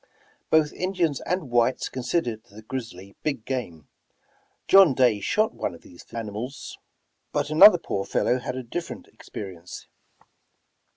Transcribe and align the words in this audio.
Both 0.49 0.73
Indians 0.73 1.21
and 1.27 1.51
whites 1.51 1.87
considered 1.87 2.45
the 2.45 2.63
grizzly 2.63 3.15
big 3.21 3.45
game. 3.45 3.87
John 4.67 4.95
Day 4.95 5.19
shot 5.19 5.53
one 5.53 5.75
of 5.75 5.81
these 5.81 6.01
fierce 6.01 6.17
animals, 6.19 6.79
but 7.31 7.51
another 7.51 7.77
poor 7.77 8.03
fellow 8.03 8.39
had 8.39 8.55
a 8.55 8.63
different 8.63 9.07
experience. 9.09 9.85